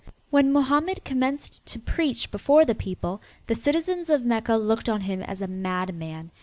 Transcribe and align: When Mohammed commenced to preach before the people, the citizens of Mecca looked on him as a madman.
When 0.31 0.51
Mohammed 0.51 1.05
commenced 1.05 1.63
to 1.67 1.77
preach 1.77 2.31
before 2.31 2.65
the 2.65 2.73
people, 2.73 3.21
the 3.45 3.53
citizens 3.53 4.09
of 4.09 4.25
Mecca 4.25 4.55
looked 4.55 4.89
on 4.89 5.01
him 5.01 5.21
as 5.21 5.43
a 5.43 5.47
madman. 5.47 6.31